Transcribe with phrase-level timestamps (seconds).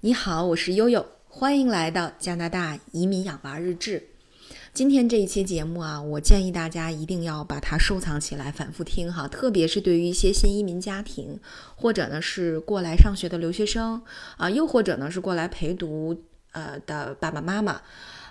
[0.00, 4.00] 你好，我是悠悠，欢迎来到加拿大移民养娃日志。
[4.72, 9.26] 今天这一期节目啊，我建议大家一定要把它收藏起来，反复听哈。
[9.26, 11.40] 特别是对于一些新移民家庭，
[11.74, 14.00] 或者呢是过来上学的留学生
[14.36, 16.22] 啊，又或者呢是过来陪读
[16.52, 17.82] 呃的爸爸妈妈，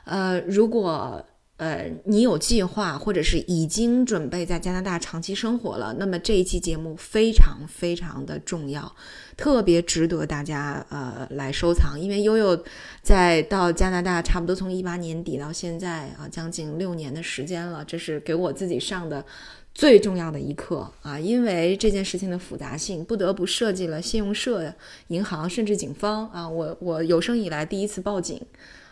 [0.06, 1.26] 呃，如果。
[1.58, 8.96] 呃，你有计划，或者是已经准备在加拿大长期生活了，那么这一期节目非常非常的重要，
[9.36, 12.00] 特别值得大家呃来收藏。
[12.00, 12.64] 因为悠悠
[13.02, 19.26] 在到加拿大，差不多从一八年底到现在啊，将近六年的时间了，这是给我自己上的
[19.74, 21.20] 最重要的一课啊。
[21.20, 24.72] 因为这件事情的复杂性，不得不设计了信用社、
[25.08, 26.48] 银行，甚至警方啊。
[26.48, 28.40] 我我有生以来第一次报警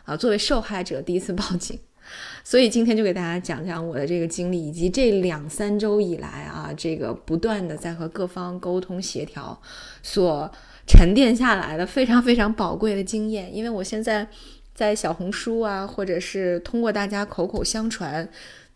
[0.06, 1.78] 啊，作为受害者第一次报警。
[2.44, 9.60] 所以今天就给大家讲讲我的这个经历，以及这两三周以来啊，这个不断的在和各方沟通协调
[10.02, 10.52] 所
[10.88, 13.56] 沉淀下来的非常非常宝贵的经验。
[13.56, 14.28] 因为我现在
[14.74, 18.28] 在小红书啊，或者是通过大家口口相传，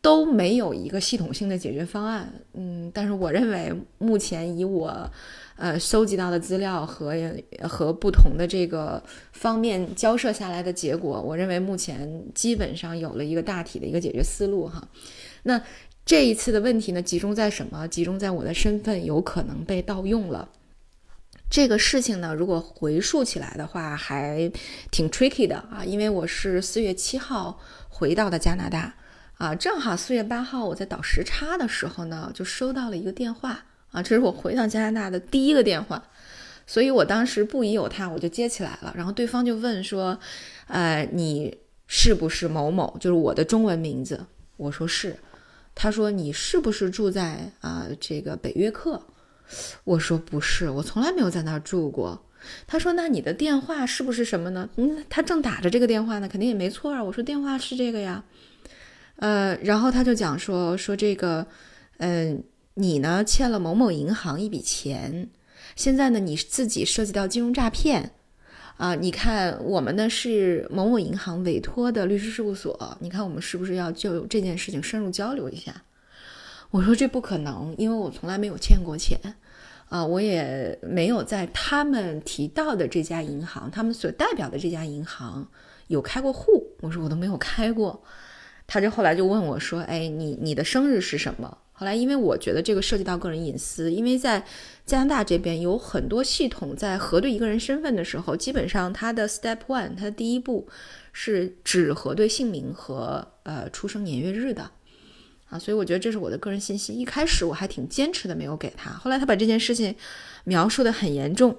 [0.02, 2.32] 都没有一个系统性的解决方案。
[2.54, 5.10] 嗯，但是我认为目前以我。
[5.60, 7.14] 呃，收集到的资料和
[7.68, 14.88] 和不同的这个方面交涉下来的结果，我认为目前基本上有了一个大体的一个解决思路哈。
[15.44, 15.62] 那
[16.06, 17.86] 这一次的问题呢，集中在什么？
[17.90, 20.48] 集中在我的身份有可能被盗用了。
[21.50, 24.50] 这个事情呢，如果回溯起来的话，还
[24.92, 28.96] 挺 tricky 的啊，因为我是四月七号回到的加拿大
[29.38, 33.66] 啊，正好四月八号我在倒时差的时候呢，就收到了一个电话。
[33.92, 36.04] 啊，这是我回到加拿大的第一个电话，
[36.68, 38.94] 所以我当时不疑有他，我就接起来了。
[38.96, 40.20] 然后对方就问说
[40.68, 42.96] ：“呃，你是不是某某？
[43.00, 44.26] 就是我的中文名字。”
[44.58, 45.16] 我说是。
[45.74, 49.02] 他说：“你是不是住在啊这个北约克？”
[49.86, 52.22] 我说：“不是，我从来没有在那儿住过。”
[52.68, 57.04] 他说：“那你的电话是不是什么呢？”嗯，他正打着这个电话呢，肯定也没错啊。
[57.04, 58.24] 我说：“电话是这个呀。”
[59.18, 61.48] 呃，然后他就讲说说这个，
[61.98, 62.44] 嗯。
[62.80, 65.30] 你呢欠了某某银行一笔钱，
[65.76, 68.14] 现在呢你自己涉及到金融诈骗，
[68.78, 75.84] 啊，你看我们呢是某某银行委托的律师事务所，你看我们是不是要就这件事情深入交流一下？
[76.72, 79.20] 我说这不可能，因为我从来没有欠过钱，
[79.90, 85.46] 啊，我也没有在他们提到的这家银行，他们所代表的这家银行
[85.88, 86.66] 有开过户。
[86.80, 88.02] 我说我都没有开过，
[88.66, 91.58] 他就后来就问我说，哎，你你的生日是什么？
[91.80, 94.44] 后来，因为我觉得这个涉及到个人隐私，因为在
[94.86, 100.68] 加拿大这边有很多系统在核对一个人身份的时候，基本上它的 step one，它的第一步
[101.14, 104.70] 是只核对姓名和呃出生年月日的
[105.50, 106.92] 啊，所以我觉得这是我的个人信息。
[106.92, 108.92] 一开始我还挺坚持的，没有给他。
[108.92, 109.96] 后来他把这件事情
[110.44, 111.58] 描述的很严重，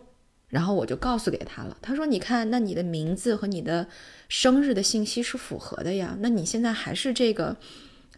[0.48, 1.78] 然后我就告诉给他了。
[1.80, 3.86] 他说：“你看，那你的名字和你的
[4.28, 7.56] 生日的信息是符合的呀，那你现在还是这个。”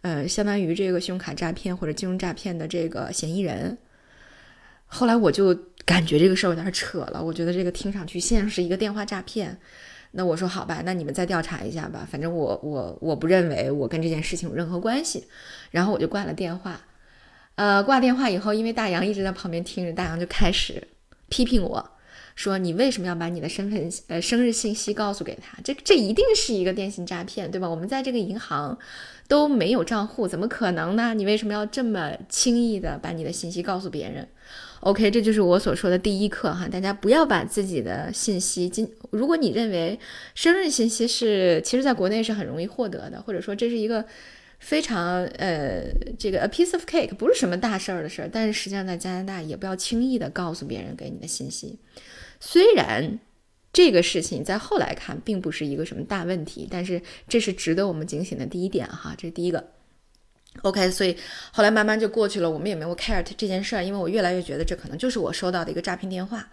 [0.02, 3.78] 呃，相当于这个信用卡诈骗或者金融诈骗的这个嫌疑人。
[4.86, 9.56] 后来我就感觉这个事儿有点扯了，我觉得这个听上去像是一个电话诈骗。
[10.10, 15.26] 那我说好吧，那你们再调查一下吧，反正我我我不认为我跟这件事情有任何关系。
[15.70, 16.80] 然后我就挂了电话。
[17.54, 20.86] 呃，挂电话以后，因为大洋一直在旁边听着，大洋就开始
[21.28, 21.91] 批评我。
[22.34, 25.58] 说你为什么要把你的身份呃生日信息告诉给他？
[25.62, 27.68] 这这一定是一个电信诈骗，对吧？
[27.68, 28.78] 我们在这个银行
[29.28, 31.14] 都没有账户，怎么可能呢？
[31.14, 34.26] 你为什么要这么轻易的把你的信息告诉别人
[34.80, 39.98] ？OK，这就是我所说的第一课哈，大家不要把自己的信息，今如果你认为
[40.34, 44.04] 生日信息是其实在国内是很容易获得的，或者说这是一个
[44.58, 45.84] 非常呃
[46.18, 51.78] 这个 a piece of cake，不是什么大事儿的事儿，但是实际上在加拿大也不要轻易的告诉别人给你的信息。
[52.44, 53.20] 虽然
[53.72, 59.64] 这个事情在后来看并不是一个什么大问题，但是这是值得我们警醒的第一点哈，这是第一个。
[60.62, 61.16] OK，所以
[61.52, 66.50] 后来慢慢就过去了，我们也没有 care 这件事儿，因为我越来越觉得这可能就是我收到的一个诈骗电话。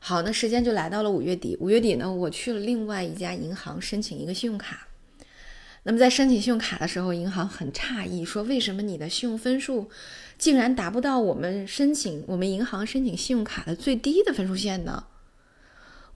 [0.00, 4.86] 好，那时间就来到了五月底，五月底呢，我去了另外一家银行申请一个信用卡。
[5.88, 9.88] 那么在申请信用卡的时候，银行很诧异，说为什么你的信用分数？
[10.36, 15.04] 竟然达不到我们申请我们银行申请信用卡的最低的分数线呢？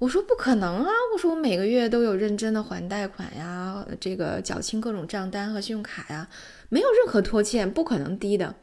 [0.00, 0.90] 我说不可能啊！
[1.14, 6.28] 我说我每个月都有认真的还贷款呀，这个缴清各种账单和信用卡呀，
[6.68, 8.56] 没有任何拖欠，不可能低的。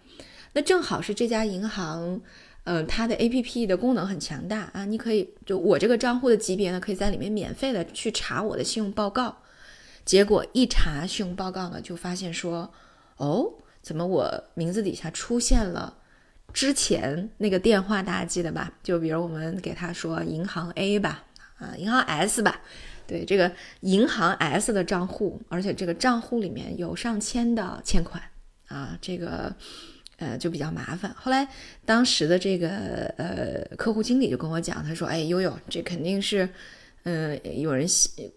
[0.51, 2.19] 那正好是这家银行，
[2.65, 9.37] 呃，它的 A P P 的功能很强大啊，你可以就我这个账户的级别呢，可以在里面免费的去查我的信用报告。
[10.07, 12.73] 结果一查信用报告呢，就发现说，
[13.17, 13.53] 哦。
[13.79, 15.95] 怎么我名字底下出现了
[16.51, 18.03] 之前那个电话？
[18.03, 18.73] 大家记得吧？
[18.83, 21.23] 就比如我们给他说银行 A 吧，
[21.57, 22.59] 啊，银行 S 吧，
[23.05, 23.49] 对，这个
[23.81, 28.21] 银行 S 的账户，而且这个账户里面有上千的欠款
[28.67, 29.55] 啊，这个
[30.17, 31.15] 呃就比较麻烦。
[31.15, 31.47] 后来
[31.85, 32.67] 当时的这个
[33.15, 36.49] 呃客户经理就跟我讲，他说：“哎，悠悠，这肯定是。”
[37.03, 37.87] 嗯，有人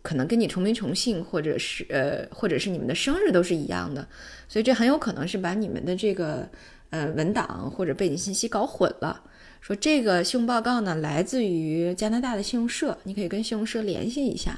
[0.01, 4.07] 可能跟你重名重姓，或者是呃，或者是你们的生日都是一样的，
[4.47, 6.49] 所以这很有可能是把你们的这个
[6.91, 9.25] 呃文档或者背景信息搞混了。
[9.61, 14.57] 说这个信用报告呢来自于加拿大的信用社，你可以跟信用社联系一下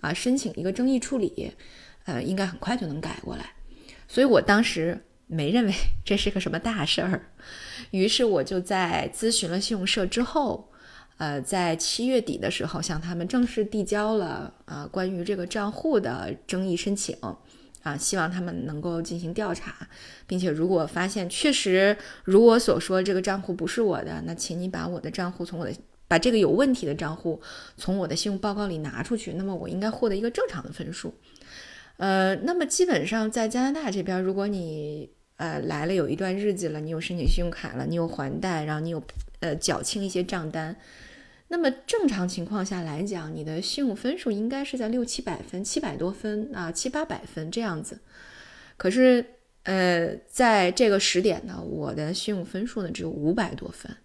[0.00, 1.50] 啊，申请一个争议处理，
[2.04, 3.54] 呃，应该很快就能改过来。
[4.06, 4.96] 所以我当时
[5.26, 5.72] 没认为
[6.04, 7.32] 这是个什么大事儿，
[7.90, 10.67] 于是我就在咨询了信用社之后。
[11.18, 17.16] 呃，在七月底的时候，向他们正式递交了啊关于这个账户的争议申请，
[17.82, 19.88] 啊，希望他们能够进行调查，
[20.28, 25.72] 并且如果发现确实如我所说这个账户不是我的，那请你把我的账户从我的
[26.06, 27.40] 把这个有问题的账户
[27.76, 31.12] 从我的信用报告里拿出去，那么我应该获得一个正常的分数。
[31.96, 39.02] 呃，那么基本上在加拿大这边，如果你呃来了有一段日子了，你有申请信用卡了，你有还贷，然后你有
[39.40, 40.76] 呃缴清一些账单。
[41.50, 47.98] 那么正常情况下来讲，你的信用分数应该是在六七百分、七百多分啊，七八百分这样子。
[48.76, 49.24] 可是，
[49.62, 53.96] 呃，在这个时点呢，我的信用分数呢只有五百多分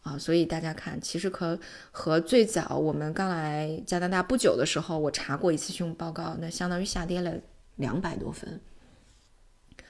[0.00, 1.58] 啊，所以大家看，其实和
[1.90, 7.34] 和最早我们刚来加拿大不久的时候，我查过一次信用报告，那相当于下跌了
[7.76, 8.58] 两百多分，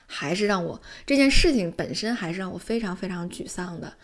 [0.06, 3.94] 还是让我这件事情本身还是让我非常非常沮丧的。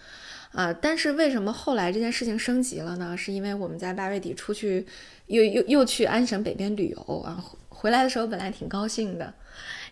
[0.52, 3.16] 啊，但是为什么后来这件事情升级了呢？
[3.16, 4.86] 是因为我们在八月底出去，
[5.28, 9.32] 又又又去安省北边旅游啊，回来的时候本来挺高兴的，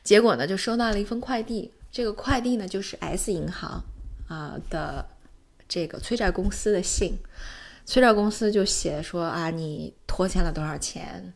[0.05, 3.83] 结果呢就收到了一封快递，这个快递呢就是 S 银行
[4.29, 5.07] 啊的
[5.67, 7.15] 这个催债公司的信，
[7.87, 11.33] 催债公司就写说啊你拖欠了多少钱，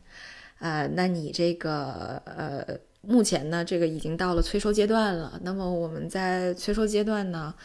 [0.59, 7.55] 呃，那你这个呃目前呢这个已经到了催收阶段了，那么我们在催收阶段呢。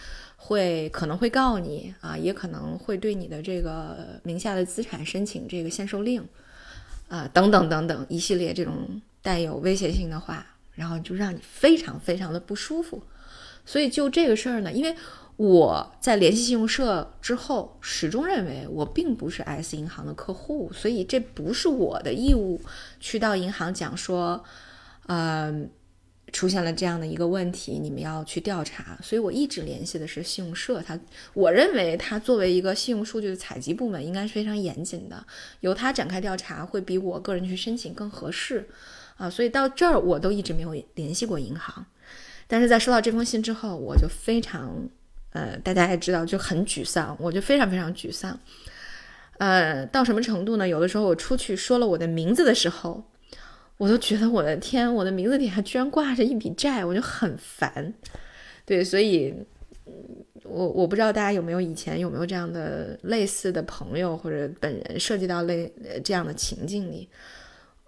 [0.42, 6.26] 会可能会告你啊，也可能会对你的这个名下的资产申请这个限售令，
[7.08, 10.44] 啊，等等等等一系列这种带有威胁性的话，
[10.74, 13.02] 然后就让你非常非常的不舒服。
[13.66, 14.96] 所以就这个事儿呢，因为
[15.36, 22.60] 我在联系信用社之后，始终认为我并不是 S 银行的客户，所以这不是我的义务
[22.98, 24.42] 去到银行讲说，
[25.06, 25.70] 嗯。
[26.32, 30.80] 出现了这样的一个问题，你们要去调查，所以我一直联系的是信用社。
[30.80, 30.98] 他，
[31.34, 35.24] 我认为他作为一个信用数据的采集部门，应该是非常严谨的，
[35.60, 38.68] 由他展开调查会比我个人去申请更合适
[39.16, 39.28] 啊。
[39.28, 41.84] 所以到这儿我都一直没有联系过银行，
[42.46, 44.88] 但是在收到这封信之后，我就非常，
[45.32, 48.38] 呃，大家也知道就很沮丧，我就非常非常沮丧，
[49.38, 50.68] 呃，到什么程度呢？
[50.68, 53.04] 有的时候我出去说了我的名字的时候。
[53.80, 57.94] 我都觉得我的天，我的名字底下居然挂着一笔债，我就很烦。
[58.66, 59.34] 对，所以，
[60.42, 65.72] 我我不知道大家有没有以前有没有这样的类似的朋友或者本人涉及到类
[66.04, 67.08] 这样的情境里。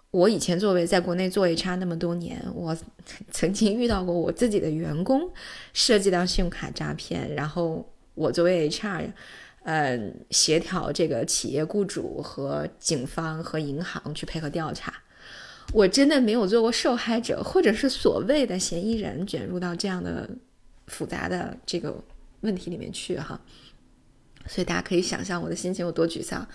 [0.09, 2.75] 我以前作为在国内做 HR 那么多年，我
[3.29, 5.31] 曾经遇到过我自己的员工
[5.73, 9.11] 涉及到信用卡诈骗，然后我作为 HR，
[9.61, 15.02] 呃，协调这个企业雇主和警方和银行去配合调查。
[15.71, 20.29] 我真的没有做过受害者，或者是所谓的嫌疑人，卷入到这样的
[20.87, 21.95] 复杂的这个
[22.41, 23.39] 问题里面去哈。
[24.45, 26.45] 所以大家可以想象我的心情有多沮丧。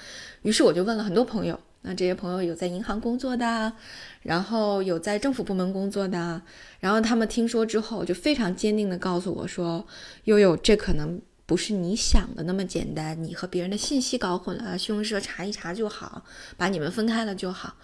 [0.43, 3.73] 于是我就问了很多朋友，那这些朋友有在银行工作的，
[4.21, 6.43] 然后有在政府部门工作的，
[6.81, 9.87] 然后他们听说之后就非常坚定的告诉我说
[10.25, 16.23] ：“悠悠，这可能不是你想的那么简单，你和别人的信息搞混了，信用社查一查就好，
[16.59, 17.75] 把你们分开了就好。”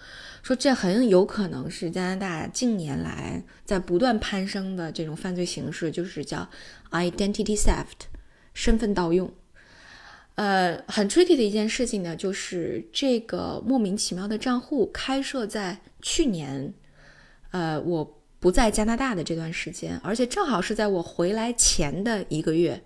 [0.45, 6.47] 说这很有可能是加拿大近年来在不断攀升的这种犯罪形式，就是叫
[6.91, 8.05] identity theft，
[8.53, 9.33] 身份盗用。
[10.35, 16.71] 呃，很 tricky 的一件事情呢，就是这个莫名其妙的账户开设在去年，
[17.49, 22.79] 呃，我不在加拿大的这段时间，而且正好是在我回来前的一个月，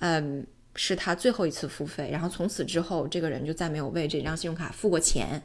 [0.00, 0.46] 嗯，
[0.76, 5.42] 是他最后一次付费，然后从此之后，这个人就再没有为这张信用卡付过钱。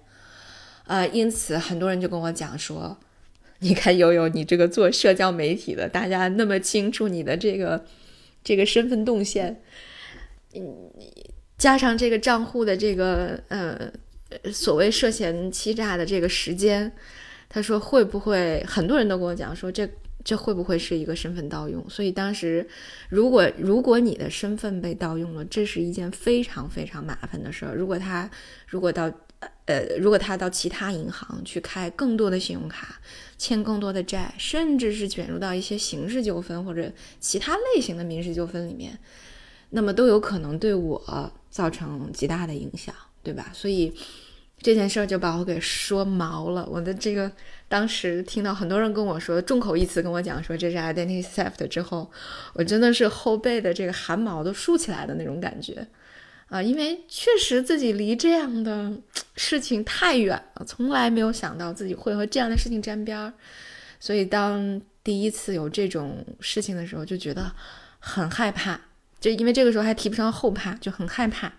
[0.87, 2.97] 呃，因此很多人就跟我讲说，
[3.59, 7.85] 你看悠悠，你这个做社交媒体的，大家那么清楚你的这个
[8.43, 9.61] 这个身份动线，
[10.55, 10.91] 嗯，
[11.57, 13.91] 加上这个账户的这个呃
[14.51, 16.91] 所谓涉嫌欺诈的这个时间，
[17.49, 19.89] 他说会不会很多人都跟我讲说这
[20.23, 21.83] 这会不会是一个身份盗用？
[21.89, 22.67] 所以当时
[23.09, 27.73] 如果如果你的身份被盗用了，这是一件非常非常麻烦的事儿。
[27.73, 28.29] 如果他
[28.67, 29.11] 如果到
[29.67, 32.99] 呃，如果他到其他银行去开更多的信用卡，
[33.37, 38.97] 欠更多的债，甚至是卷入到一些刑事纠纷或者其他类型的民事纠纷里面，
[39.71, 43.51] 那么都有可能对我造成极大的影响，对吧？
[43.53, 43.93] 所以
[44.61, 46.65] 这件事儿就把我给说毛了。
[46.71, 47.29] 我的这个
[47.67, 52.09] 当时听到很多人跟我说，众口一词跟我讲说这是 identity theft 之后，
[52.53, 55.85] 我真的是后背的这个汗毛都竖起来的那种感觉。
[56.49, 58.93] 啊，因为确实自己离这样的
[59.35, 63.33] 事情太远了，从来没有想到自己会和这样的事情沾边儿，
[63.99, 67.51] 所以当第一次有这种事情的时候，就觉得
[67.99, 68.79] 很害怕，
[69.19, 71.51] 就因为这个时候还提不上后怕，就很害怕。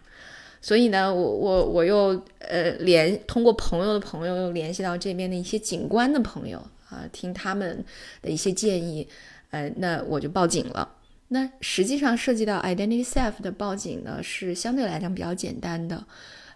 [0.60, 7.84] 所以呢，我我我又呃联通过朋友的朋友又联系到这边的一些警官的朋友啊，听他们
[8.22, 9.06] 的一些建议，
[9.50, 10.94] 呃，那我就报警了。
[11.30, 16.02] 那实际上涉及到 identity theft 的报警呢，是相对来讲比较简单的，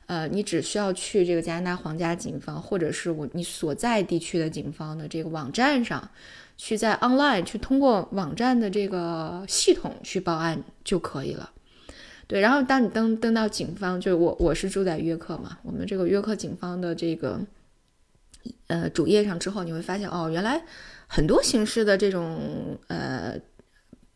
[0.06, 6.10] 呃，你只需要去这个加拿大皇家警方，或者是我你所在地区的警方的这个网站上，
[6.56, 11.50] 去在 online 去通过网站的这个系统去报案就可以了。
[12.26, 17.38] 对，然后当你登登到警方，就我我是住在约克嘛，我们这个约克警方的这个
[18.68, 20.62] 呃主页上之后，你会发现哦，原来
[21.06, 23.38] 很多形式的这种呃。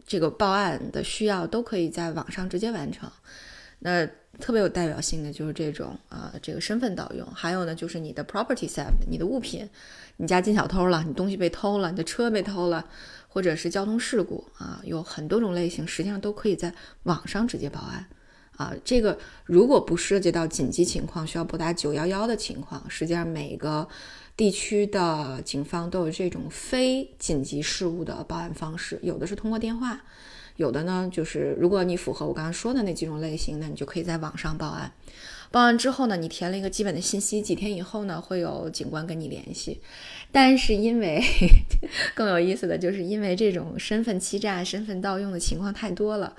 [0.07, 3.11] 这个报案的需要都可以在网上直接完成。
[3.79, 4.07] 那
[4.41, 9.69] 特别有代表性的就是这种啊，这个身份盗用，还有呢就是你的 property theft，你的物品，
[10.17, 12.85] 你家进小偷了，你东西被偷了，你的车被偷了，
[13.29, 16.73] 或者是交通事故啊，有很多种类型，实际上都可以在
[17.03, 18.07] 网上直接报案
[18.57, 18.73] 啊。
[18.83, 23.87] 这个如果不涉及到紧急情况需要拨打九幺幺的情况，实际上每个。
[24.37, 30.05] 地区的警方都有这种非紧急事务的报案方式，有的是通过电话，
[30.57, 34.93] 有的呢就是如果你符合我刚刚说的那几种类型，那你就可以在网上报案。
[35.51, 39.81] 报案之后呢，你填了一个基本的信息，几天以后呢会有警官跟你联系。
[40.31, 41.23] 但是因为
[42.15, 46.37] 更有意思的就是，因为这种身份欺诈、身份盗用的情况太多了，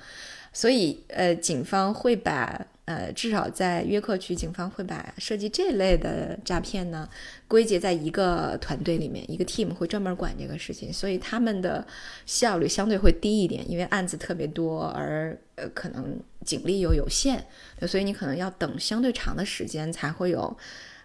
[0.54, 2.68] 所以呃，警方会把。
[2.88, 7.08] 呃，至少在约克区，警方会把涉及这类的诈骗呢
[7.46, 11.86] 归结在一个团队里面，一个 team 会专门管这个事情，所以他们的
[12.26, 17.46] 效率相对会低一点，因为案子特别多，而呃可能警力又有限，
[17.86, 20.58] 所以你可能要等相对长的时间才会有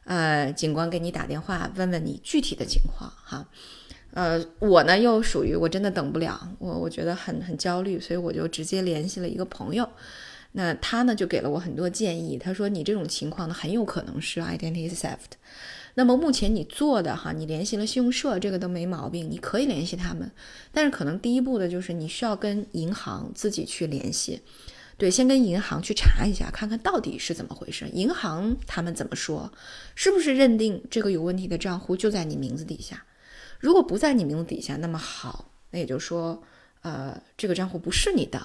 [0.05, 3.49] 呃警官给你打电话问问你具体的情况哈。
[4.15, 9.89] 呃，我呢又属于我真的等不了，我我觉得很很焦虑，所以我就直接联系了一个朋友。
[10.53, 15.37] 那他呢就给了我很多建议，他说你这种情况呢很有可能是 identity theft。
[15.95, 20.31] 那么目前你做的哈，你联系了信用社，这个都没毛病，你可以联系他们。
[20.73, 24.41] 但是可能第一步的就是你需要跟银行自己去联系，
[24.97, 29.53] 对，先跟银行去查一下，看看到底是怎么回事，银行他们怎么说，
[29.95, 33.05] 是不是认定这个有问题的账户就在你名字底下？
[33.59, 36.43] 如果不在你名字底下，那么好，那也就是说，
[36.81, 38.41] 呃，这个账户不是你的。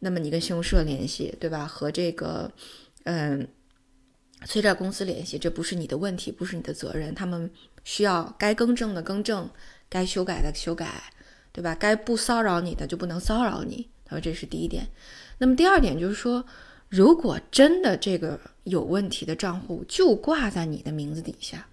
[0.00, 1.66] 那么你跟信用社联系，对吧？
[1.66, 2.50] 和这个，
[3.04, 3.46] 嗯，
[4.46, 7.14] 催债公司联系，这不是你的问题，不是你的责任。
[7.14, 7.50] 他们
[7.84, 9.48] 需要该更正的更正，
[9.88, 11.02] 该修改的修改，
[11.52, 11.74] 对吧？
[11.74, 13.88] 该不骚扰你的就不能骚扰你。
[14.04, 14.88] 他说这是第一点。
[15.38, 16.44] 那么第二点就是说，
[16.88, 21.66] 如果真的这个有问题的账户就挂在你的名字底下。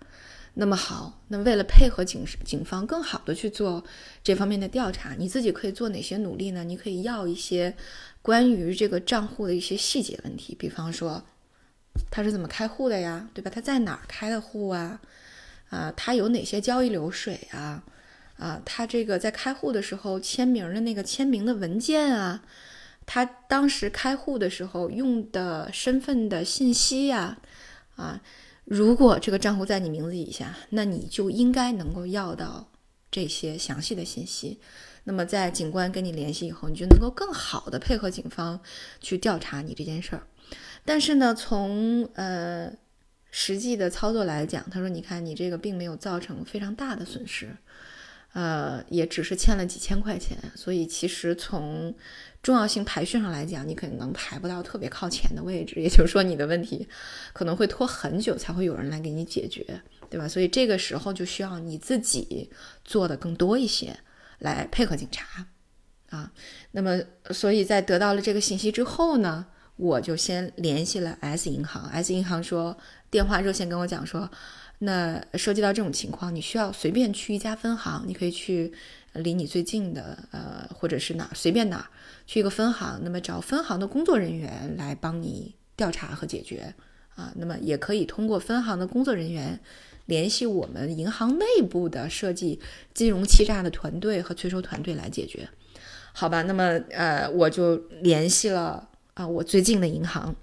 [0.59, 3.83] 那么好，那为了配合警警方更好的去做
[4.23, 6.63] 这方面的调查，你自己可以做哪些努力呢？
[6.63, 7.75] 你可以要一些
[8.27, 11.23] 关于这个账户的一些细节问题，比方说
[12.11, 13.49] 他是怎么开户的呀，对吧？
[13.49, 14.99] 他在哪儿开的户啊？
[15.69, 17.81] 啊，他有哪些交易流水啊？
[18.37, 22.43] 啊，他这个在开户的时候签名的那个签名的文件啊，
[23.05, 27.37] 他当时开户的时候用的身份的信息呀，
[27.95, 28.21] 啊。
[28.65, 32.69] 如果这个账户在你名字底下，那你就应该能够要到
[33.09, 34.59] 这些详细的信息。
[35.07, 38.59] 那么在警官跟你联系以后，你就能够更好的配合警方
[38.99, 40.23] 去调查你这件事儿。
[40.83, 42.69] 但是呢，从呃
[43.31, 47.55] 实际的操作来讲，他说：“你看，你这个并没有造成非常大的损失，
[48.33, 51.95] 呃，也只是欠了几千块钱，所以其实从……”
[52.43, 56.87] 重要性排序上来讲，你可能排不到特别靠前的位置，也就是说你的问题
[57.33, 59.65] 可能会拖很久才会有人来给你解决，
[60.09, 60.29] 对吧？
[60.29, 62.49] 所以这个时候就需要你自己
[62.85, 63.93] 做的更多一些，
[64.39, 65.47] 来配合警察
[66.09, 66.31] 啊。
[66.71, 66.99] 那么，
[67.31, 72.77] 所以在得到了这个信息之后呢，我就先联系了 S 银行，S 银行说
[73.09, 74.29] 电话热线跟我讲说，
[74.79, 78.73] 那涉及到这种情况，你需要随便去一家分行，你可以去
[79.13, 81.85] 离你最近的，呃，或者是哪随便哪儿。
[82.25, 86.73] 去一个分行，那么找分行的工作人员来帮你调查和解决
[87.15, 89.57] 啊，那么也可以通过分行的工作人员
[90.07, 92.59] 联系我们银行内部的设计
[92.93, 95.47] 金融欺诈的团队和催收团队来解决。
[96.11, 100.35] 好吧，那么呃，我就联系了啊，我最近的银行。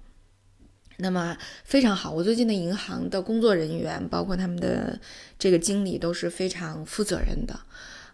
[0.97, 4.97] 那么非常好，我最近的银行的工作人员，包括他们的
[5.37, 7.59] 这个经理都是非常负责任的，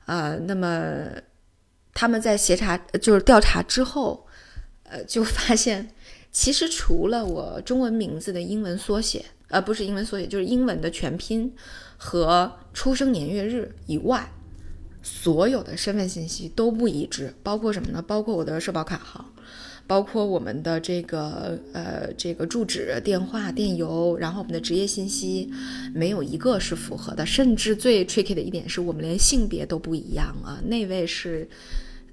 [0.08, 1.06] 啊，那么
[1.94, 4.26] 他们在协查就是调查之后，
[4.82, 5.90] 呃，就发现
[6.32, 11.54] 其实除了我中文名字的英文缩写，呃，不是英文缩写，就是英文的全拼
[11.98, 14.32] 和出生年月日以外，
[15.04, 18.02] 所有的身份信息都不一致，包括什么呢？
[18.02, 19.26] 包括我的社保卡号。
[19.88, 25.52] 包括我们的这个呃这个住址、电话、电邮，然后我们的职业信息，
[25.94, 27.26] 没有一个是符合的。
[27.26, 30.62] 甚至最 tricky 的一点是我们连性别都不一样啊。
[30.66, 31.50] 那位是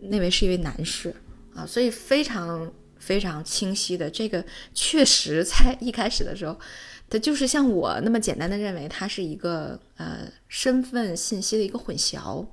[0.00, 1.14] 那位是一位男士
[1.54, 2.68] 啊，所以非常
[2.98, 4.10] 非常清晰的。
[4.10, 6.58] 这个确实在一开始的时候，
[7.08, 12.46] 他就是像我那么简单的认为，他是一个呃身份信息的一个混淆。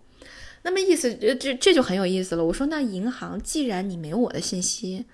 [0.63, 2.43] 那么意思，这这就很有意思了。
[2.43, 5.05] 我说，那银行既然你没有我的信息，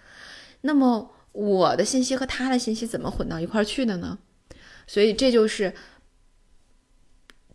[0.61, 4.19] 那么我的信息和他的信息怎么混到一块儿去的呢？
[4.87, 5.73] 所以这就是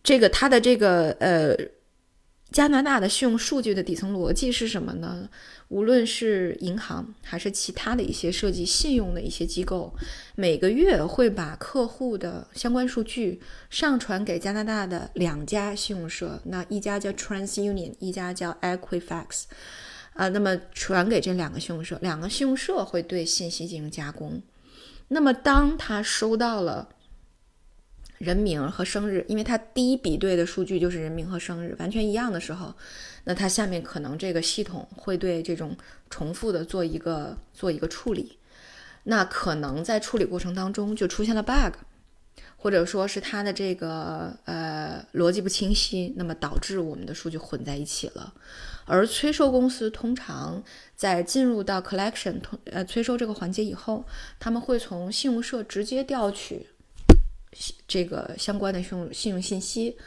[0.03, 1.55] 这个他的这个呃。
[2.49, 5.29] 加拿大的信用数据的底层逻辑是什么呢？
[5.69, 9.93] 无论是银行还是其他的一些涉及信用的一些机构，
[10.35, 19.43] 每个月会把客户的相关数据上传给加拿大的两家信用社，那一家叫 TransUnion，一家叫 Equifax，
[20.13, 24.41] 啊，那么传给这两个信用社，两个信用社会对信息进行加工。
[25.09, 26.89] 那么当他收到了。
[28.17, 32.73] 人名和生日，因为它第一比对的数据就是人名和生日完全一样的时候，
[33.25, 35.77] 那它下面可能这个系统会对这种
[36.09, 38.37] 重复的做一个做一个处理，
[39.03, 41.75] 那可能在处理过程当中就出现了 bug，
[42.55, 48.33] 或者说是它的这个呃逻辑不清晰，那么导致我们的数据混在一起了。
[48.85, 50.63] 而催收公司通常
[50.95, 54.05] 在进入到 collection 呃催收这个环节以后，
[54.39, 56.67] 他们会从信用社直接调取。
[57.87, 59.97] 这个相关的信用信用信息，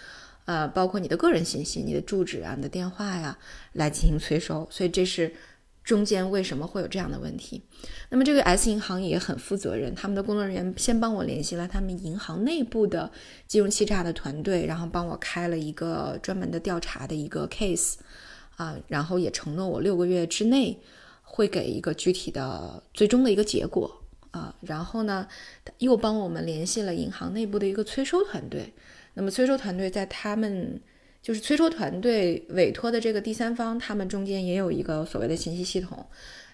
[0.44, 3.36] 呃，包括你的个人信息、你的住址啊、你的电话呀，
[3.72, 4.66] 来进行催收。
[4.70, 5.34] 所以这是
[5.82, 7.62] 中间为什么会有这样的问题。
[8.10, 13.10] 那么这个 S 银行也很负责任，他们的工作人员先帮我联系了他们银行内部的
[13.46, 17.94] 金融欺诈的团队，然后帮我开了一个专门的调查的一个 case，
[18.56, 20.78] 啊，然后也承诺我六个月之内
[21.22, 23.99] 会给一个具体的最终的一个结果。
[24.30, 25.26] 啊，然后呢，
[25.78, 28.72] 又帮我们联系了银行内部的一个催收团队。
[29.14, 30.80] 那么催收团队在他们
[31.20, 36.06] 就是催收团队委托的这个第三方，他们中间也有一个所谓的信息系统，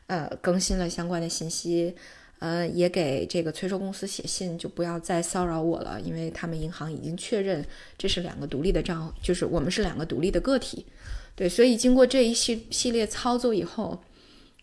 [0.07, 1.95] 呃，更新了相关的信息，
[2.39, 7.65] 呃，也给这个催收公司写信，就不要再骚扰我了，因为他们银行已经确认
[7.99, 10.87] 这是两个独立的账，就是我们是两个独立的个体。
[11.35, 14.03] 对，所以经过这一系系列操作以后，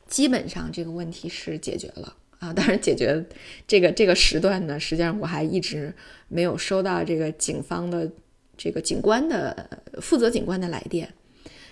[0.08, 2.16] 基本上这个问题是解决了。
[2.44, 3.26] 啊，当然解决
[3.66, 5.94] 这个这个时段呢，实际上我还一直
[6.28, 8.12] 没有收到这个警方的
[8.58, 11.14] 这个警官的负责警官的来电。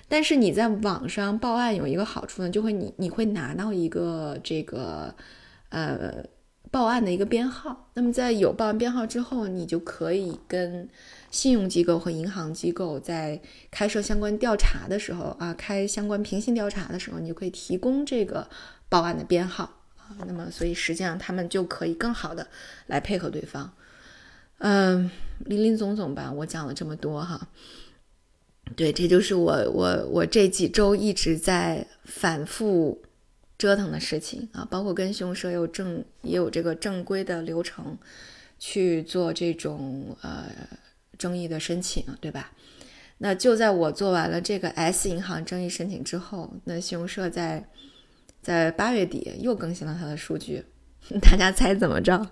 [0.08, 5.14] 但是你在网上报案有一个好处呢，就会你你会拿到一个这个
[5.70, 6.24] 呃
[6.70, 7.90] 报案的一个编号。
[7.96, 10.88] 那么在有报案编号之后，你就可以跟
[11.32, 18.48] 信用机构和银行机构在开设相关调查的时候啊，开相关平行调查的时候，你就可以提供这个
[18.88, 19.81] 报案的编号。
[20.26, 22.48] 那么，所以实际上他们就可以更好的
[22.88, 23.72] 来配合对方。
[24.60, 27.48] 嗯，林林总总吧，我讲了这么多哈。
[28.76, 33.02] 对，这就是我我我这几周一直在反复
[33.58, 37.98] 折腾的事情啊，包括跟信用社有正也有这个正规的流程
[38.60, 40.46] 去做这种呃
[41.18, 42.52] 争议的申请，对吧？
[43.18, 47.68] 那就在我做完了这个 S 银行争议申请之后，那信用社在。
[48.42, 50.66] 在八月底又更新了他的数据，
[51.22, 52.30] 大家猜怎么着？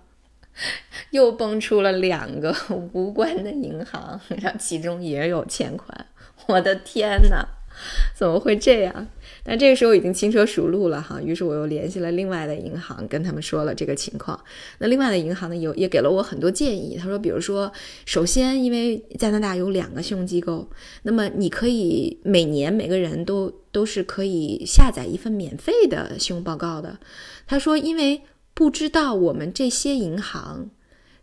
[1.12, 2.54] 又蹦出了两个
[2.93, 6.08] 无关的银行，然后其中也有欠款。
[6.48, 7.48] 我的天哪，
[8.15, 9.08] 怎么会这样？
[9.44, 14.39] 但这个时候已经轻车熟路了哈，于是我又联系了另外的银行，跟他们说了这个情况。
[14.80, 16.98] 那另外的银行呢，有也给了我很多建议。
[16.98, 17.72] 他说，比如说，
[18.06, 20.70] 首先，因为加拿大有两个信用机构，
[21.04, 27.00] 那么你可以每年每个人都都是可以下载一份免费的信用报告的。
[27.48, 28.22] 他说，因为
[28.54, 30.70] 不知道我们这些银行。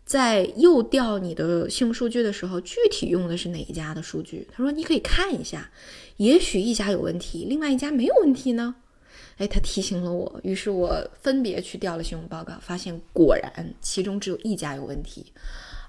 [0.07, 4.47] 在又调你的信用数据的时候，具体用的是哪一家的数据？
[4.49, 5.69] 他说你可以看一下，
[6.17, 8.75] 也许一家有问题，另外一家没有问题呢。
[9.37, 15.31] 哎，他提醒了我，于是我分别去调了信用报告，发现果然其中只有一家有问题，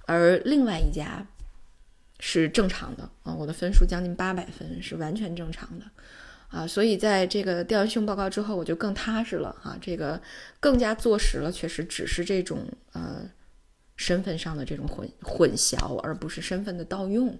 [0.06, 1.26] 而另外一家
[2.20, 5.86] 是正常的啊，我的分数将近八百分，是完全正常的
[6.48, 10.20] 啊，所以在这个调完信用报告之后，我就更踏实了啊，这个
[10.60, 13.22] 更加坐实了，确实只是这种呃
[13.96, 17.34] 身份上的这种混混淆，而不是身份的盗用。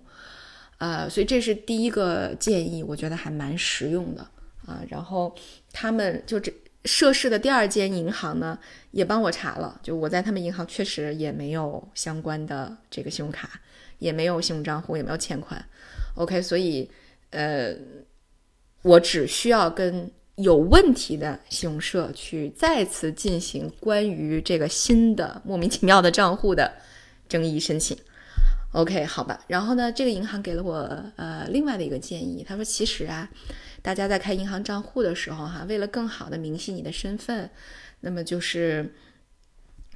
[0.79, 4.23] 呃，所以这是第一个建议，我觉得还蛮实用的
[4.64, 4.83] 啊。
[4.88, 5.35] 然后
[5.73, 6.53] 他们就这
[6.85, 8.59] 涉事的第二间银行呢，
[8.93, 13.61] 也帮我查了，就我在他们银行确实也没有相关的这个信用卡，
[13.99, 15.62] 也没有信用账户，也没有欠款。
[16.14, 16.88] OK，所以
[17.31, 17.75] 呃，
[18.83, 26.73] 我只需要跟有问题的信用社去再次进行关于这个新的莫名其妙的账户的
[27.29, 27.97] 争议申请。
[28.73, 29.43] OK，好吧。
[29.47, 30.77] 然后呢，这个银行给了我
[31.17, 33.29] 呃另外的一个建议，他说其实啊，
[33.81, 37.49] 大家在开银行账户的时候哈，为了更好的明晰你的身份，
[38.01, 38.95] 那么就是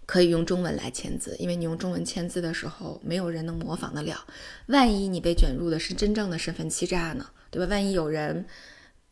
[0.06, 4.26] 可以用中文来签字，因为你用中文签字的时候，没有人能模仿得了。
[4.68, 7.66] 万一你被卷入的是真正的身份欺诈呢，对吧？
[7.70, 8.46] 万一有人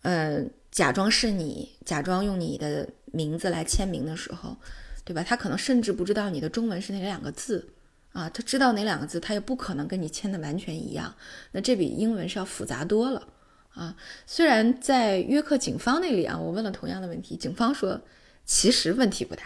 [0.02, 4.56] 嗯假装是你，假装用你的名字来签名的时候，
[5.04, 5.22] 对吧？
[5.22, 7.68] 他可能甚至不知道你的中文是哪两个字。
[8.12, 11.14] 啊，他知道哪两个字，他也不可能跟你签的完全一样。
[11.52, 13.28] 那这比英文是要复杂多了
[13.74, 13.94] 啊。
[14.26, 18.00] 虽然在约克警方那里啊，我问了同样的问题，警方说
[18.44, 19.42] 其实问题不大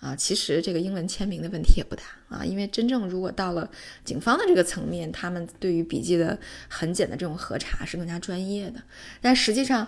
[0.00, 3.70] 啊，其实这个英文签名的问题也不大啊，因为真正如果到了
[4.04, 8.82] 警方的这个层面，他们对于笔迹的痕检的这种核查是更加专业的。
[9.20, 9.86] 但实际上，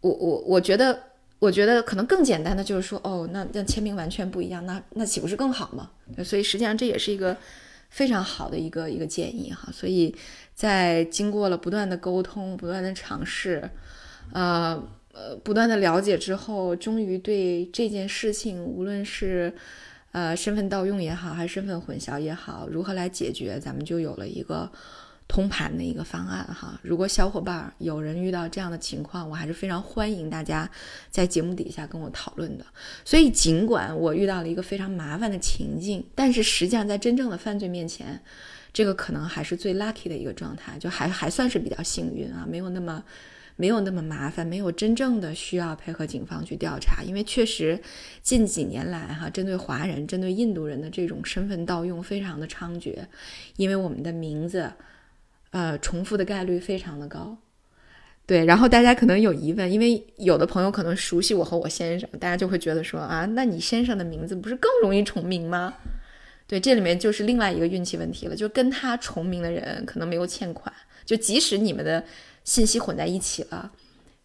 [0.00, 1.11] 我我我觉得。
[1.42, 5.90] 我觉得可能更简单的就是说，哦，那那签名完全不一样，那那岂不是更好吗？
[6.22, 7.36] 所以实际上这也是一个
[7.90, 9.68] 非常好的一个一个建议哈。
[9.72, 10.14] 所以
[10.54, 13.68] 在经过了不断的沟通、不断的尝试，
[14.32, 14.80] 呃
[15.12, 19.52] 呃，不断的了解之后，终于对这件事情，无论是
[20.12, 24.70] 呃身份盗用也好，还是身份混淆也好，如何来解决，咱们就有了一个。
[25.32, 30.70] 通盘的一个方案哈，如果小伙伴有人遇到这样的情况，我还是非常欢迎大家
[31.10, 32.66] 在节目底下跟我讨论的。
[33.02, 38.20] 所以，尽管我遇到了一个非常麻烦的情境，但是实际上在真正的犯罪面前，
[38.74, 43.02] 这个可能还是最 lucky 的一个状态，就还还算是比较幸运啊，没有那么
[43.56, 47.02] 没有那么麻烦，没有真正的需要配合警方去调查。
[47.02, 47.80] 因为确实
[48.22, 52.94] 近几年来哈，针对华人、针对印度人的这种身份盗用非常的猖獗，
[53.56, 54.70] 因为我们的名字。
[55.52, 57.36] 呃，重复的概率非常的高，
[58.26, 58.44] 对。
[58.44, 65.74] 然后大家可能有疑问，因为有的朋友可能熟悉我和我先生，大家就会觉得说啊，那你先生的名字不是更容易重名吗？
[66.46, 72.02] 对，这里面就是另外一个运气问题了，就跟他重名的人可能没有欠款，就即使你们的
[72.44, 73.70] 信息混在一起了，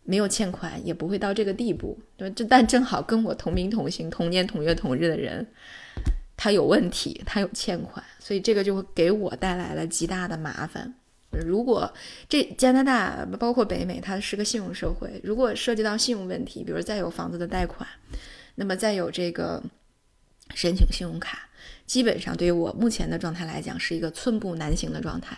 [0.03, 1.99] 没有欠款也不会到这个地步。
[2.15, 5.45] 对，这但正好跟我同名同姓、同年同月同日的人，
[6.37, 10.93] 他有问题，他有欠款，所以这个就会给我带来了极大的麻烦。
[11.31, 11.93] 如果
[12.29, 17.87] 这加拿大包括北美，它是个信用社会，如果涉及到信用问题，比如再有房子的贷款，
[18.55, 19.61] 那么再有这个
[20.55, 21.49] 申请信用卡，
[21.85, 25.37] 基本上对于我目前的状态来讲，是一个寸步难行的状态。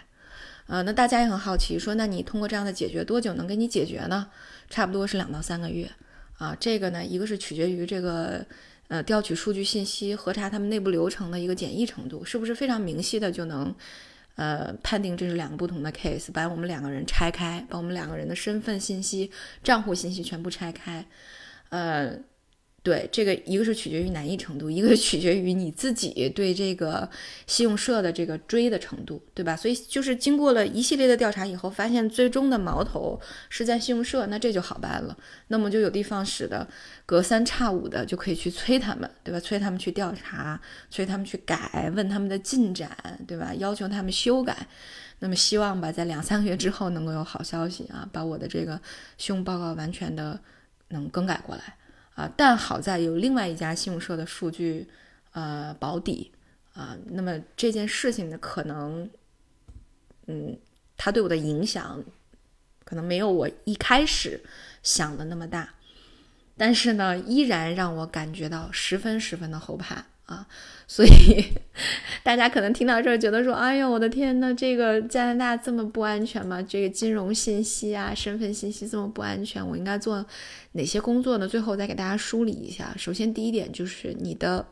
[0.68, 4.30] 呃，那大家也很好奇，说那你通过这样的解决多久能给你解决呢？
[4.70, 5.90] 差不多是两到三个月
[6.38, 6.56] 啊。
[6.60, 8.46] 这个呢，一个是取决于这个
[8.90, 13.76] 呃调取数据信息、核查他们内部流程的一个简易程度，是不是非常明晰的就能。
[14.40, 19.30] 呃，判定这是两个不同的 case，把我们两个人拆开，把我们两个人的身份信息、
[19.62, 21.06] 账户信息全部拆开，
[21.70, 22.18] 呃。
[22.82, 27.10] 对这个，一个是取决于难易程度，一个取决于你自己对这个
[27.46, 29.56] 信用社的这个追的程度，对吧？
[29.56, 35.18] 所以就是经过了一系列的调查以后，发现最终的矛头是在信用社，那这就好办了。
[35.50, 36.66] 那么就有的放矢的，
[37.06, 39.40] 隔三差五的就可以去催他们，对吧？
[39.40, 42.90] 催他们去调查，催他们去改，问他们的进展，
[43.28, 43.54] 对吧？
[43.56, 44.68] 要求他们修改。
[45.20, 48.80] 那么希望吧，在两三个月之后能够有好消息啊，把我的这个
[49.18, 50.40] 信用报告完全的
[50.88, 51.76] 能更改过来。
[52.20, 54.86] 啊，但好在有另外一家信用社的数据，
[55.32, 56.30] 呃，保底
[56.74, 56.98] 啊。
[57.06, 59.10] 那么这件事情呢，可能，
[60.28, 60.60] 嗯，
[60.98, 62.04] 它对我的影响，
[62.84, 64.44] 可能没有我一开始
[64.84, 65.74] 想的那么大，
[66.58, 70.06] 但是呢，依然让我感觉到十分十分的后怕。
[70.30, 70.46] 啊，
[70.88, 71.44] 所以
[72.22, 76.62] 大家可能听到这儿觉得说：“哎呦，我的天呐，这个加拿大这么不安全吗？
[76.62, 80.24] 这个金融信息啊、身份信息这么不安全，我应该做
[80.74, 82.94] 哪些工作呢？”最后再给大家梳理一下。
[82.96, 84.68] 首先，第一点就是你的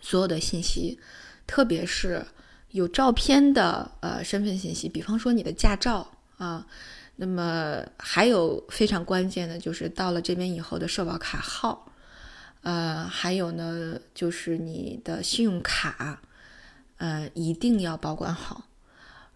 [0.00, 0.98] 所有的信息，
[1.46, 2.26] 特别是
[2.72, 6.66] 有照片的呃身份信息，比方说你的驾照啊，
[7.14, 11.92] 那么还有非常关键的就是到了这边以后的社保卡号，
[12.64, 16.20] 呃，还有呢就是你的信用卡，
[16.96, 18.64] 呃，一定要保管好。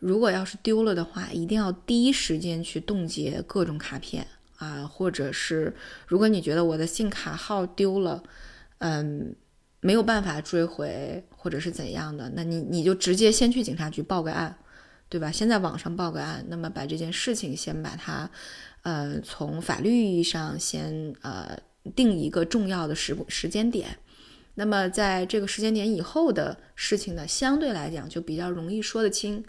[0.00, 5.74] 如果要是丢了的话，一定要第一时间去冻结各种卡片啊，或者是
[6.06, 8.22] 如果你觉得我的信用卡号丢了，
[8.78, 9.34] 嗯，
[9.80, 14.58] 没有办法追回或者是怎样的，那你你就直接先去警察局报个案。
[15.10, 15.32] 对吧？
[15.32, 18.30] 先在网上报个案，那么把这件事情先把它，
[18.82, 21.58] 呃，从法律意义上先呃
[21.94, 23.98] 定一个重要的时时间点。
[24.54, 29.44] 那么在这个时间点以后的事情呢，相对来讲就比较容易说得清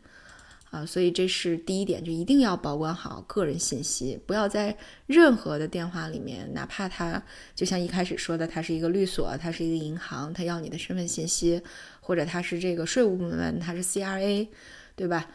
[0.69, 0.85] 啊。
[0.85, 7.23] 所以这是第一点，就一定要保管好个人信息，不要在任何的电话里面，哪怕他
[7.55, 11.59] 就像一开始说的，他是一个律所，他是一个银行，他要你的身份信息，
[12.01, 14.47] 或者他是这个税务部门，他是 CRA，
[14.95, 15.27] 对吧？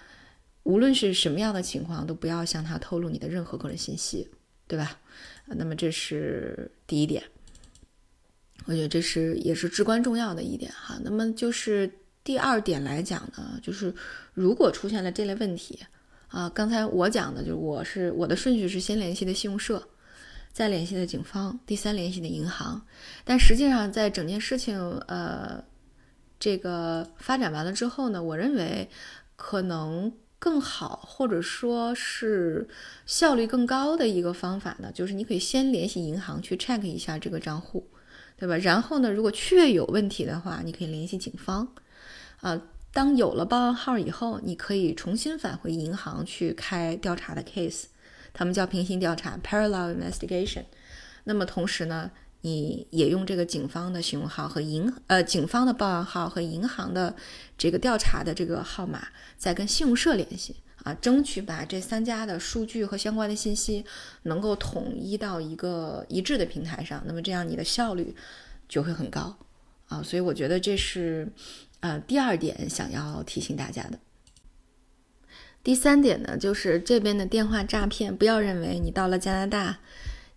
[0.63, 4.31] 无论是什么样的情况，都不要向他透露你的任何个人信息，
[4.69, 5.01] 对吧？
[5.47, 7.23] 那么这是第一点，
[8.65, 10.99] 我觉得这是也是至关重要的一点哈。
[11.05, 11.91] 那么就是
[12.25, 13.95] 第二点来讲呢，就是
[14.33, 15.79] 如果出现了这类问题
[16.29, 19.87] 啊，刚才我讲的就是我是我的顺序是先联系的信用社，
[20.53, 22.81] 再联系的警方，第三联系的银行。
[23.25, 25.63] 但实际上在整件事情呃
[26.41, 28.89] 这个发展完了之后呢，我认为
[29.37, 30.13] 可能。
[30.45, 32.69] 更好，或者说是
[33.07, 37.89] 效率更高的一个方法呢，就是你可以先联系银行去 check 一下这个账户，
[38.37, 38.55] 对吧？
[38.59, 41.67] 然后呢，如果确有问题的话，你可以联系警方。
[42.43, 42.61] 啊，
[42.93, 47.85] 当有了报案号以后，你可以重新返回银行去开调查的 case，
[48.35, 50.65] 他们叫平行调查 （parallel investigation）。
[51.25, 52.11] 那么同时呢，
[52.47, 57.17] 你也用这个警方的信用号和银呃警方的报案号和银行的
[57.57, 63.83] 这个调查的这个号码，再跟信用社联系啊，争取把这三家的数据和相关的信息
[64.25, 67.03] 能够统一到一个一致的平台上。
[67.07, 68.15] 那么这样你的效率
[68.69, 69.39] 就会很高
[69.89, 70.03] 啊。
[70.03, 71.27] 所以我觉得这是
[71.81, 73.99] 呃第二点想要提醒大家的。
[75.63, 79.79] 第三点呢，就是这边的电话诈骗，不要认为你到了加拿大。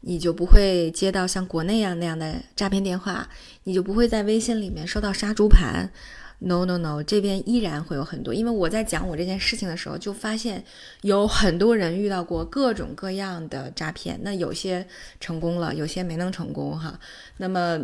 [0.07, 3.27] 你就不会接到像国内样那样的诈骗电话，
[3.65, 5.91] 你就不会在微信里面收到杀猪盘。
[6.39, 8.33] No No No，这边依然会有很多。
[8.33, 10.63] 因为我在讲我这件事情的时候，就发现
[11.01, 14.17] 有很多人遇到过各种各样的诈骗。
[14.23, 14.87] 那有些
[15.19, 16.97] 成功了，有些没能成功哈。
[17.35, 17.77] 那么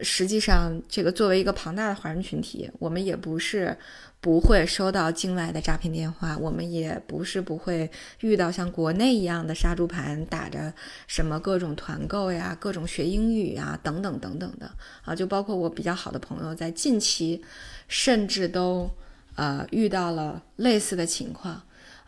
[0.00, 3.74] 实际上，这个作为一个庞大的华人群体，我们也不是。
[4.22, 10.72] 不会收到境外的诈骗电话，我们也不是不会遇到像国内一样的杀猪盘，打着
[11.06, 14.70] 什么各种团购呀、各种学英语啊等等等等的
[15.02, 17.42] 啊，就包括我比较好的朋友，在近期
[17.88, 18.90] 甚至都
[19.36, 21.54] 呃遇到了类似的情况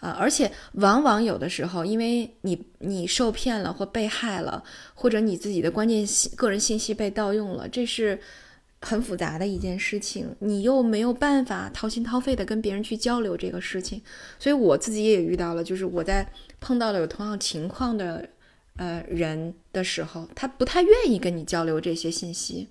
[0.01, 4.63] 啊，而且往往有的时候，因为你你受骗了或被害了，
[4.95, 8.21] 或者你自己的关键信个人信息被盗用了，这是。
[8.85, 14.03] 很复杂的一件事情，你又没有办法掏心掏肺的跟别人去交流这个事情，
[14.41, 18.29] 所以我自己也遇到了，就是我在碰到了有同样情况的
[18.77, 22.69] 呃人的时候，他不太愿意跟你交流这些信息，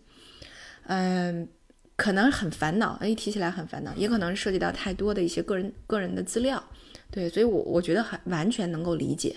[0.83, 1.47] 嗯，
[1.95, 6.61] 可能很烦恼，一提起来很烦恼，也可能涉及到太多的一些个人个人的资料，
[7.09, 9.33] 对，所以我我觉得很完全能够理解。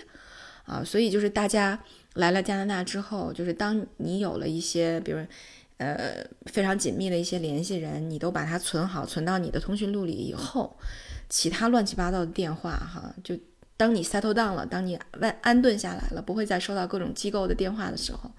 [0.65, 1.79] 啊，所以就是大家
[2.15, 5.19] 来了加拿大之后，就是当你有了一些，比如。
[5.77, 10.77] 呃，非常紧密的一些联系人，你都把它存好，存到你的通讯录里以后，
[11.29, 13.37] 其他乱七八糟的电话，哈，就
[13.75, 18.31] 当你 settle down 了，当你安安顿下来了，不会再收到各种机构的电话的时候，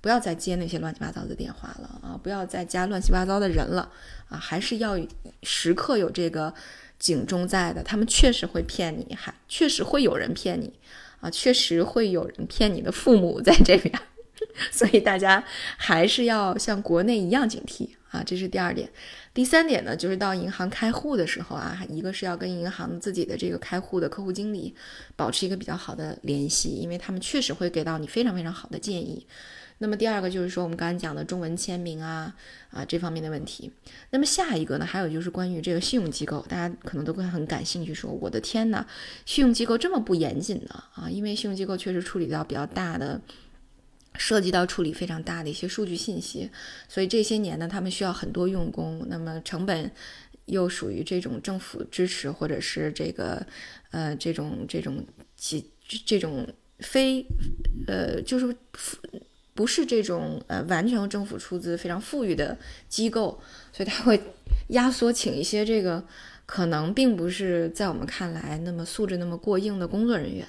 [0.00, 3.90] 不要再接那些乱七八糟的电话了啊，不要再加乱七八糟的人了
[4.30, 4.98] 啊，还是要
[5.42, 6.54] 时刻有这个
[6.98, 10.72] 警钟在的，他们确实会骗你，还确实会有人骗你
[11.20, 13.92] 啊，确实会有人骗你的父母在这边。
[14.70, 15.42] 所以大家
[15.76, 18.88] 还是要像国内一样警惕啊，这是第二点。
[19.34, 24.74] 第三点呢，就是到银行开户的时候啊，一个是要跟银行自己的这个开户的客户经理
[25.14, 29.26] 保持一个比较好的联系，因为他们确实会给到你非常非常好的建议。
[29.80, 32.34] 那么第二个就是说我们刚才讲的中文签名啊
[32.70, 33.70] 啊这方面的问题。
[34.10, 38.84] 那么下一个呢，还有就是关于这个信用机构，大家可能都会很感兴趣，说我的天呐，
[39.24, 41.08] 信用机构这么不严谨呢啊？
[41.08, 43.20] 因为信用机构确实处理到比较大的。
[44.18, 46.50] 涉及到处理非常大的一些数据信息，
[46.88, 49.90] 所以这些年呢，他们需要很多用工，那么成本
[50.46, 53.46] 又属于这种政府支持或者是这个
[53.92, 55.70] 呃这种这种几
[56.04, 56.46] 这种
[56.80, 57.24] 非
[57.86, 58.54] 呃就是
[59.54, 63.40] 不是这种呃完全由政府出资非常富裕的机构，
[63.72, 64.20] 所以他会
[64.68, 66.02] 压缩请一些这个
[66.44, 70.46] 可能并不是在我们看来那么素质那么过硬的工作人员。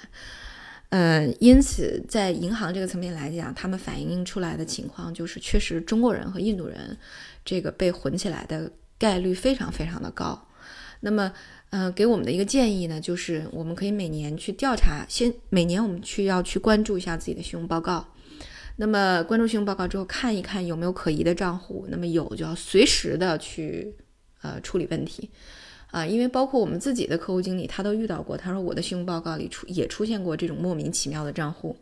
[0.90, 6.98] 嗯，因此在银行这个层面来讲，他们反映出来的情况就是，确实中国人和印度人
[7.44, 10.48] 这个被混起来的概率非常非常的高。
[10.98, 11.32] 那么，
[11.70, 18.08] 呃，给我们的一个建议呢，就是我们可以每年去调查，先每年我们去要去关注一下自己的信用报告。
[18.76, 23.94] 那么关注信用报告之后，看一看有没有可疑的账户，那么有就要随时的去
[24.42, 25.30] 呃处理问题。
[25.90, 28.36] 啊，因为包括我们自己的客户经理，他都遇到过。
[28.36, 31.76] 他说我的信用报告里出也出现过这种莫名其妙的账户，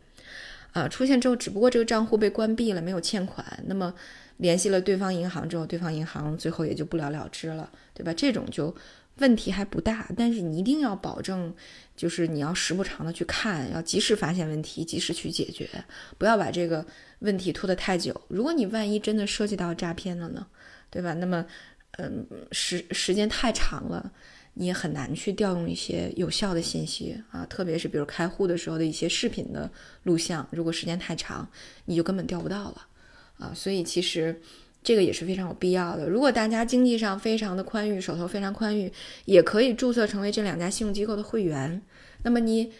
[0.73, 3.45] 啊，出现之后，只不过这个账户被关闭了，没有欠款。
[3.67, 3.93] 那么
[4.37, 8.11] 联系了对方银行之后，对方银行最后也就不了了之了，对吧？
[8.11, 8.75] 这种就
[9.17, 11.53] 问题还不大，但是你一定要保证，
[11.95, 15.69] 就是你要时不常的去看，要及时发现问题，及时去解决，
[16.17, 16.83] 不要把这个
[17.19, 18.19] 问题拖得太久。
[18.27, 20.47] 如果你万一真的涉及到诈骗了呢，
[20.89, 21.13] 对吧？
[21.13, 21.45] 那么。
[21.99, 24.11] 嗯，时时间太长了，
[24.53, 29.69] 你也很难去调用一些有效的信息啊，特别是比如开户的时候的一些视频的
[30.03, 31.47] 录像，如果时间太长，
[31.85, 32.87] 你就根本调不到了
[33.37, 33.51] 啊。
[33.53, 34.41] 所以其实
[34.83, 36.07] 这个也是非常有必要的。
[36.07, 38.91] 如果大家经济上非常的宽裕，手头非常宽裕，
[39.25, 41.81] 也可以注册成为这两家信用机构的会员。
[42.23, 42.71] 那么你。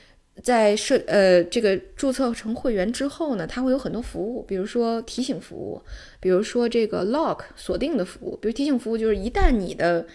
[0.41, 5.81] 在设呃这个注册成会员之后呢，它会有很多服务，比如说提醒服务，
[6.19, 10.07] 比如说这个 lock 锁定的服务，比如提醒服务就是一旦你的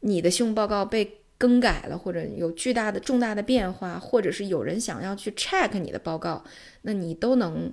[0.00, 6.44] 你的信用报告被更改了，或者有巨大的重大的变化，或者是有人想要去 check 你的报告，
[6.82, 7.72] 那你都能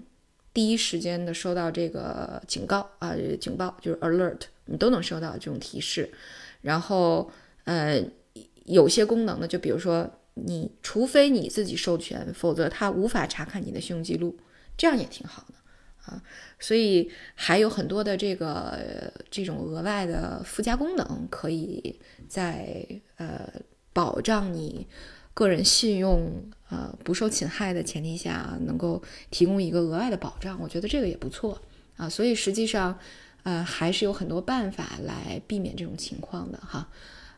[0.54, 6.10] 第一时间的收到这个警告啊警报就是 alert，你都能收到这种提示。
[6.62, 7.30] 然后
[7.65, 8.02] 呃
[8.63, 10.10] 有些功能呢，就比如说。
[10.45, 14.38] 你除非你自己授权，否则他无法查看你的信用记录，
[14.78, 15.54] 这样也挺好的
[16.06, 16.21] 啊。
[16.60, 22.86] 所以还有很多的这个这种额外的附加功能，可以在
[23.17, 23.50] 呃
[23.93, 24.88] 保障你
[25.34, 26.32] 个人信用
[26.69, 30.60] 呃不受侵害的前提下，能够提供一个额外的保障。
[30.62, 31.62] 我觉得这个也不错
[31.95, 32.10] 啊。
[32.10, 32.97] 所以实际上
[33.43, 36.89] 呃还是有很多办法来避免这种情况的哈。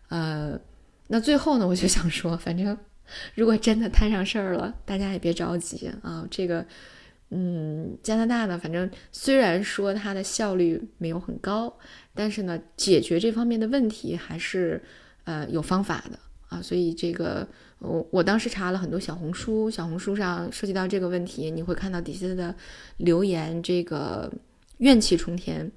[0.09, 0.59] 呃，
[1.07, 2.77] 那最后呢，我就想说，反正。
[3.35, 6.27] 如果真的摊上事儿了，大家也别着急啊。
[6.29, 6.65] 这个，
[7.31, 11.73] 嗯，加拿大呢，反正虽然说它的效率没有很高，
[12.13, 14.81] 但是呢，解决这方面的问题还是
[15.25, 16.61] 呃有方法的啊。
[16.61, 17.47] 所以这个，
[17.79, 22.55] 我我当时查了很多小红书，小红书上涉及到这个问题，你会看到底下的
[22.97, 24.31] 留言，这个
[24.77, 25.71] 怨气冲天。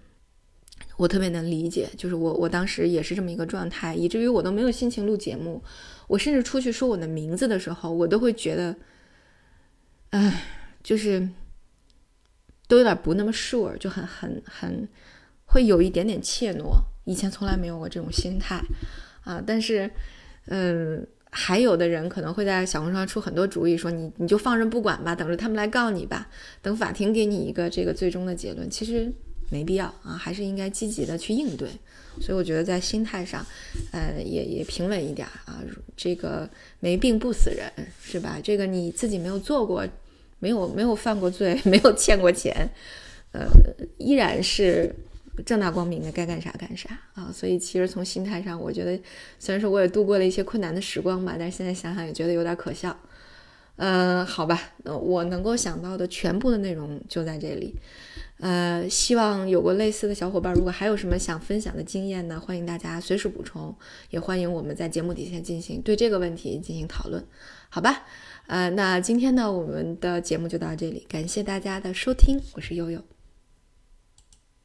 [0.96, 5.62] 我特别能理解，就是我我当时也是这么一个状态，以至于我都没有心情录节目。
[6.12, 8.76] 我甚至出去说我的名字的时候，我都会觉得，
[10.10, 10.44] 哎，
[10.82, 11.26] 就是
[12.68, 14.86] 都有点不那么 sure，就很很很
[15.46, 16.82] 会有一点点怯懦。
[17.06, 18.62] 以前从来没有过这种心态
[19.24, 19.90] 啊，但是，
[20.48, 26.28] 嗯，还有的人可能会在小红书上出很多主意，说你你就放任不管吧，等着他们来告你吧，
[26.60, 28.68] 等法庭给你一个这个最终的结论。
[28.68, 29.10] 其实。
[29.50, 31.68] 没必要啊，还是应该积极的去应对。
[32.20, 33.44] 所以我觉得在心态上，
[33.90, 35.62] 呃，也也平稳一点啊。
[35.96, 38.38] 这个没病不死人，是吧？
[38.42, 39.86] 这个你自己没有做过，
[40.38, 42.68] 没有没有犯过罪，没有欠过钱，
[43.32, 43.46] 呃，
[43.96, 44.94] 依然是
[45.46, 47.32] 正大光明的，该干啥干啥啊。
[47.32, 49.00] 所以其实从心态上，我觉得
[49.38, 52.94] 虽然说我也度过了一些困难的时光吧，但是现在想想也觉得有点可笑。
[53.76, 57.74] 嗯，好吧，我能够想到的全部的内容就在这里。
[58.38, 63.74] 呃，希望有过类似的小伙伴，如果还有什么想分享的经验呢，欢迎大家随时补充，
[64.10, 67.24] 也欢迎我们在节目底下进行对这个问题进行讨论，
[67.68, 68.02] 好吧？
[68.48, 73.11] 呃，那今天呢，我们的节目就到这里，感谢大家的收听，我是悠悠。